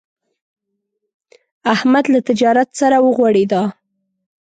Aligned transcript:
احمد 1.73 2.05
له 2.13 2.19
تجارت 2.29 2.69
سره 2.79 2.97
وغوړېدا. 3.05 3.63